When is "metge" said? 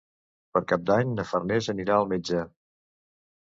2.17-2.45